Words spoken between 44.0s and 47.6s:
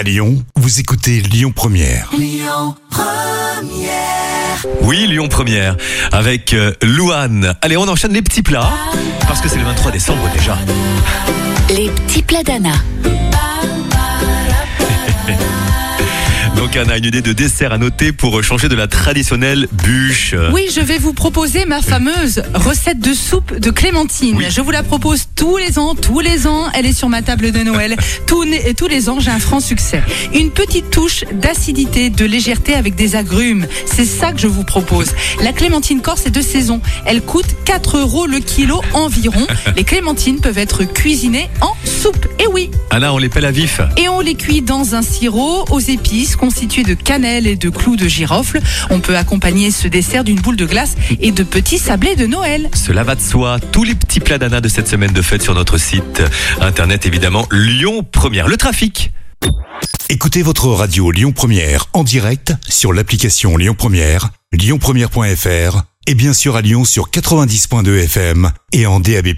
on les cuit dans un sirop aux épices constitué de cannelle et